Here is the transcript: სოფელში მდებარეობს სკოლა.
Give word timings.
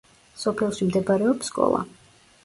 სოფელში 0.43 0.87
მდებარეობს 0.87 1.51
სკოლა. 1.53 1.83